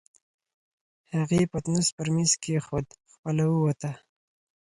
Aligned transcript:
هغې 1.15 1.41
پتنوس 1.51 1.87
پر 1.97 2.07
مېز 2.15 2.31
کېښود، 2.43 2.87
خپله 3.13 3.43
ووته. 3.49 3.91